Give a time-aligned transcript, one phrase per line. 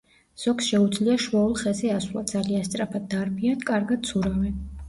[0.43, 4.61] ზოგს შეუძლია შვეულ ხეზე ასვლა, ძალიან სწრაფად დარბიან, კარგად ცურავენ.